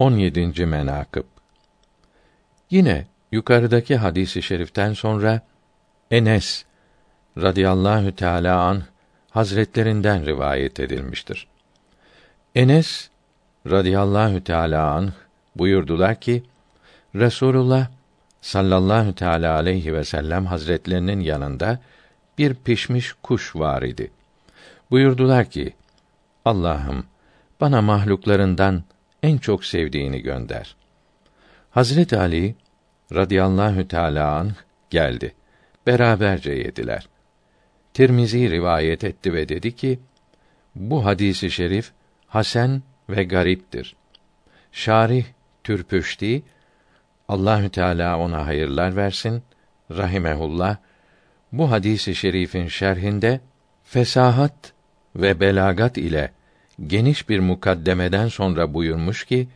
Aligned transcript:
17. 0.00 0.66
menakıb 0.66 1.24
Yine 2.70 3.06
yukarıdaki 3.32 3.96
hadisi 3.96 4.42
şeriften 4.42 4.92
sonra 4.92 5.40
Enes 6.10 6.64
radıyallahu 7.38 8.16
teala 8.16 8.60
an 8.60 8.82
hazretlerinden 9.30 10.26
rivayet 10.26 10.80
edilmiştir. 10.80 11.46
Enes 12.54 13.08
radıyallahu 13.70 14.44
teala 14.44 14.90
an 14.90 15.12
buyurdular 15.56 16.20
ki 16.20 16.42
Resulullah 17.14 17.88
sallallahu 18.40 19.14
teala 19.14 19.54
aleyhi 19.54 19.94
ve 19.94 20.04
sellem 20.04 20.46
hazretlerinin 20.46 21.20
yanında 21.20 21.78
bir 22.38 22.54
pişmiş 22.54 23.14
kuş 23.22 23.56
var 23.56 23.82
idi. 23.82 24.10
Buyurdular 24.90 25.44
ki: 25.44 25.74
Allah'ım 26.44 27.04
bana 27.60 27.82
mahluklarından 27.82 28.84
en 29.22 29.38
çok 29.38 29.64
sevdiğini 29.64 30.22
gönder. 30.22 30.76
Hazret 31.70 32.12
Ali 32.12 32.54
radıyallahu 33.14 33.88
teala 33.88 34.34
anh 34.34 34.54
geldi. 34.90 35.34
Beraberce 35.86 36.52
yediler. 36.52 37.08
Tirmizi 37.94 38.50
rivayet 38.50 39.04
etti 39.04 39.32
ve 39.32 39.48
dedi 39.48 39.76
ki: 39.76 40.00
Bu 40.74 41.04
hadisi 41.04 41.50
şerif 41.50 41.92
hasen 42.26 42.82
ve 43.08 43.24
gariptir. 43.24 43.96
Şarih 44.72 45.24
Türpüşti 45.64 46.42
Allahü 47.28 47.68
Teala 47.68 48.18
ona 48.18 48.46
hayırlar 48.46 48.96
versin 48.96 49.42
rahimehullah 49.90 50.76
bu 51.52 51.70
hadisi 51.70 52.14
şerifin 52.14 52.68
şerhinde 52.68 53.40
fesahat 53.84 54.72
ve 55.16 55.40
belagat 55.40 55.98
ile 55.98 56.32
geniş 56.86 57.28
bir 57.28 57.40
mukaddemeden 57.40 58.28
sonra 58.28 58.74
buyurmuş 58.74 59.24
ki 59.24 59.48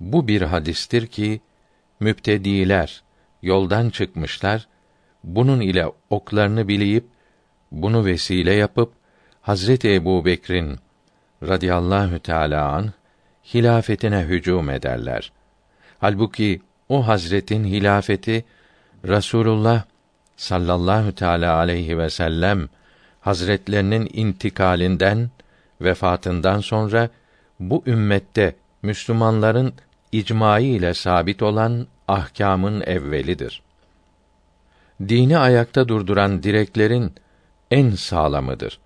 bu 0.00 0.28
bir 0.28 0.42
hadistir 0.42 1.06
ki 1.06 1.40
müptediler 2.00 3.02
yoldan 3.42 3.90
çıkmışlar 3.90 4.68
bunun 5.24 5.60
ile 5.60 5.86
oklarını 6.10 6.68
bileyip 6.68 7.04
bunu 7.72 8.04
vesile 8.04 8.52
yapıp 8.54 8.92
Hazreti 9.42 9.94
Ebu 9.94 10.24
Bekir'in 10.24 10.78
radıyallahu 11.42 12.18
teâlâ 12.18 12.72
an 12.72 12.92
hilafetine 13.54 14.20
hücum 14.20 14.70
ederler. 14.70 15.32
Halbuki 15.98 16.60
o 16.88 17.06
hazretin 17.06 17.64
hilafeti 17.64 18.44
Rasulullah 19.08 19.82
sallallahu 20.36 21.14
teala 21.14 21.56
aleyhi 21.56 21.98
ve 21.98 22.10
sellem 22.10 22.68
hazretlerinin 23.20 24.10
intikalinden 24.12 25.30
vefatından 25.80 26.60
sonra 26.60 27.08
bu 27.60 27.82
ümmette 27.86 28.54
Müslümanların 28.82 29.72
icmaî 30.12 30.64
ile 30.64 30.94
sabit 30.94 31.42
olan 31.42 31.86
ahkamın 32.08 32.80
evvelidir. 32.80 33.62
Dini 35.08 35.38
ayakta 35.38 35.88
durduran 35.88 36.42
direklerin 36.42 37.12
en 37.70 37.90
sağlamıdır. 37.90 38.78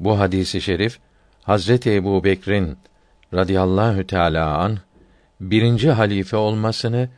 Bu 0.00 0.18
hadisi 0.18 0.60
şerif 0.60 0.98
Hazreti 1.42 1.94
Ebu 1.94 2.24
Bekir'in 2.24 2.78
radıyallahu 3.34 4.06
teâlâ 4.06 4.58
an 4.58 4.78
birinci 5.40 5.90
halife 5.90 6.36
olmasını 6.36 7.08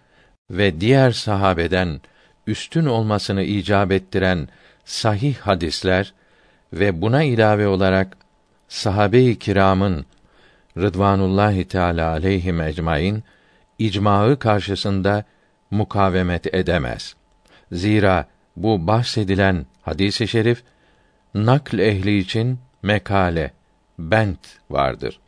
ve 0.51 0.81
diğer 0.81 1.11
sahabeden 1.11 2.01
üstün 2.47 2.87
olmasını 2.87 3.43
icap 3.43 3.93
ettiren 3.93 4.49
sahih 4.85 5.37
hadisler 5.37 6.15
ve 6.73 7.03
buna 7.03 7.23
ilave 7.23 7.67
olarak 7.67 8.17
sahabe-i 8.73 9.39
kiramın 9.39 10.07
Rıdvanullahi 10.77 11.69
Teala 11.69 12.11
aleyhim 12.11 12.61
ecmaîn 12.61 13.25
icmaı 13.79 14.39
karşısında 14.39 15.25
mukavemet 15.71 16.55
edemez. 16.55 17.15
Zira 17.73 18.27
bu 18.57 18.87
bahsedilen 18.87 19.67
hadisi 19.83 20.29
şerif 20.29 20.63
nakl 21.35 21.79
ehli 21.79 22.19
için 22.19 22.59
mekale, 22.83 23.53
bent 23.99 24.59
vardır. 24.71 25.21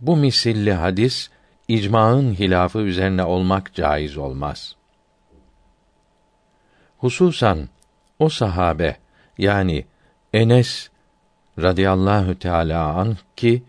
Bu 0.00 0.16
misilli 0.16 0.72
hadis 0.72 1.30
icmaın 1.68 2.34
hilafı 2.34 2.78
üzerine 2.78 3.24
olmak 3.24 3.74
caiz 3.74 4.16
olmaz. 4.16 4.76
Hususan 6.98 7.68
o 8.18 8.28
sahabe 8.28 8.96
yani 9.38 9.84
Enes 10.32 10.90
radıyallahu 11.58 12.38
teala 12.38 12.94
an 12.94 13.16
ki 13.36 13.62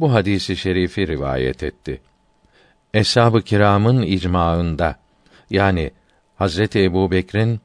bu 0.00 0.12
hadisi 0.12 0.56
şerifi 0.56 1.08
rivayet 1.08 1.62
etti. 1.62 2.00
Eshab-ı 2.94 3.42
kiramın 3.42 4.02
icmaında 4.02 4.96
yani 5.50 5.90
Hazreti 6.36 6.84
Ebu 6.84 7.10
Bekir'in 7.10 7.60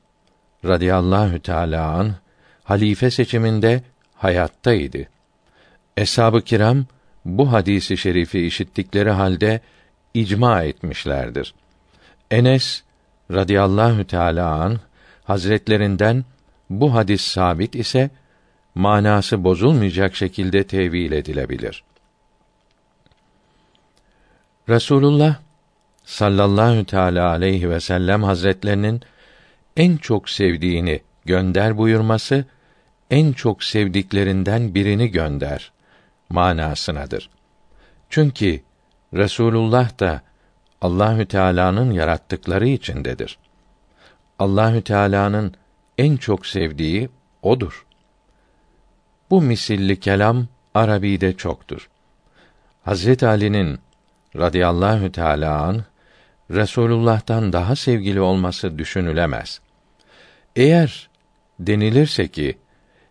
radıyallahu 0.66 1.40
teala 1.40 1.86
an 1.86 2.16
halife 2.64 3.12
seçiminde 3.12 3.84
hayattaydı. 4.16 5.08
Eshab-ı 5.98 6.42
kiram 6.42 6.86
bu 7.26 7.52
hadisi 7.52 7.98
şerifi 7.98 8.46
işittikleri 8.46 9.12
halde 9.12 9.62
icma 10.14 10.64
etmişlerdir. 10.64 11.54
Enes 12.32 12.84
radıyallahu 13.32 14.08
teala 14.08 14.48
an 14.48 14.80
hazretlerinden 15.24 16.26
bu 16.70 16.94
hadis 16.94 17.22
sabit 17.22 17.76
ise 17.76 18.10
manası 18.76 19.44
bozulmayacak 19.44 20.16
şekilde 20.16 20.64
tevil 20.64 21.12
edilebilir. 21.12 21.84
Resulullah 24.70 25.36
sallallahu 26.04 26.86
teala 26.86 27.30
aleyhi 27.30 27.70
ve 27.70 27.80
sellem 27.80 28.24
hazretlerinin 28.24 29.02
en 29.78 29.98
çok 29.98 30.30
sevdiğini 30.30 31.02
gönder 31.26 31.78
buyurması 31.78 32.46
en 33.12 33.34
çok 33.34 33.64
sevdiklerinden 33.64 34.76
birini 34.76 35.08
gönder 35.08 35.72
manasınadır. 36.30 37.30
Çünkü 38.10 38.62
Resulullah 39.14 40.00
da 40.00 40.22
Allahü 40.82 41.26
Teala'nın 41.26 41.92
yarattıkları 41.92 42.68
içindedir. 42.68 43.38
Allahü 44.40 44.82
Teala'nın 44.82 45.54
en 45.98 46.18
çok 46.18 46.46
sevdiği 46.46 47.10
odur. 47.42 47.86
Bu 49.32 49.42
misilli 49.42 50.00
kelam 50.00 50.48
Arabi'de 50.74 51.38
çoktur. 51.38 51.90
Hazret 52.84 53.24
Ali'nin 53.24 53.80
radıyallahu 54.36 55.12
teâlâ 55.12 55.62
an 55.62 55.84
Resulullah'tan 56.52 57.54
daha 57.54 57.76
sevgili 57.76 58.22
olması 58.22 58.78
düşünülemez. 58.78 59.62
Eğer 60.56 61.10
denilirse 61.60 62.28
ki 62.28 62.58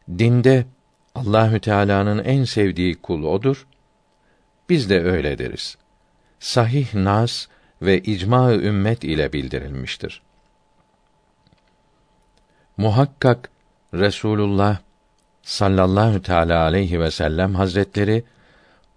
dinde 0.09 0.66
Allahü 1.14 1.60
Teala'nın 1.60 2.25
en 2.25 2.44
sevdiği 2.44 2.94
kul 2.94 3.25
odur, 3.25 3.66
biz 4.69 4.91
de 4.91 5.03
öyle 5.03 5.38
deriz. 5.38 5.76
Sahih 6.41 6.94
nas 6.94 7.47
ve 7.82 7.98
icma 7.98 8.53
ümmet 8.53 9.04
ile 9.04 9.32
bildirilmiştir. 9.32 10.22
Muhakkak 12.76 13.50
Resulullah 13.94 14.78
sallallahu 15.42 16.22
teala 16.22 16.62
aleyhi 16.62 17.00
ve 17.00 17.10
sellem 17.10 17.54
hazretleri 17.54 18.24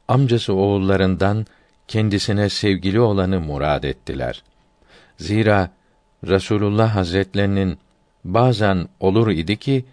amcası 0.08 0.54
oğullarından 0.54 1.46
kendisine 1.88 2.50
sevgili 2.50 3.00
olanı 3.00 3.40
murad 3.40 3.84
ettiler. 3.84 4.44
Zira 5.18 5.70
Resulullah 6.28 6.96
Hazretlerinin 6.96 7.78
bazen 8.24 8.88
olur 9.00 9.32
idi 9.32 9.58
ki 9.58 9.86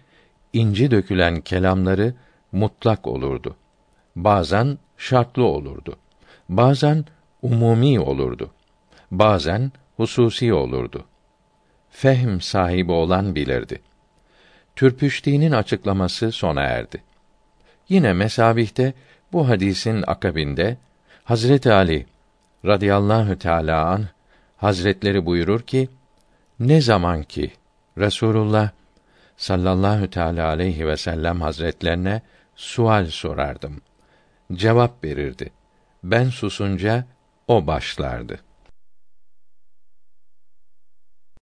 inci 0.53 0.91
dökülen 0.91 1.41
kelamları 1.41 2.13
mutlak 2.51 3.07
olurdu. 3.07 3.55
Bazen 4.15 4.77
şartlı 4.97 5.43
olurdu. 5.43 5.95
Bazen 6.49 7.05
umumi 7.41 7.99
olurdu. 7.99 8.51
Bazen 9.11 9.71
hususi 9.97 10.53
olurdu. 10.53 11.05
Fehm 11.89 12.41
sahibi 12.41 12.91
olan 12.91 13.35
bilirdi. 13.35 13.81
Türpüşti'nin 14.81 15.51
açıklaması 15.51 16.31
sona 16.31 16.61
erdi. 16.61 17.03
Yine 17.89 18.13
mesabihte 18.13 18.93
bu 19.33 19.49
hadisin 19.49 20.03
akabinde 20.07 20.77
Hazreti 21.23 21.71
Ali 21.73 22.05
radıyallahu 22.65 23.39
teala 23.39 23.85
an 23.85 24.07
Hazretleri 24.57 25.25
buyurur 25.25 25.61
ki 25.61 25.89
ne 26.59 26.81
zaman 26.81 27.23
ki 27.23 27.51
Resulullah 27.97 28.69
sallallahu 29.37 30.09
teala 30.09 30.47
aleyhi 30.47 30.87
ve 30.87 30.97
sellem 30.97 31.41
hazretlerine 31.41 32.21
sual 32.55 33.05
sorardım. 33.05 33.81
Cevap 34.53 35.03
verirdi. 35.03 35.49
Ben 36.03 36.29
susunca 36.29 37.05
o 37.47 37.67
başlardı. 37.67 38.39